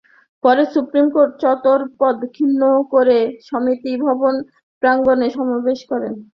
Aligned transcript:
পরে 0.43 0.63
supreme 0.73 1.05
court 1.15 1.31
চত্বর 1.43 1.79
প্রদক্ষিণ 1.97 2.51
করে 2.93 3.17
সমিতি 3.47 3.91
ভবন 4.05 4.35
প্রাঙ্গণে 4.83 5.27
সমাবেশ 5.37 5.79
করেন। 5.91 6.13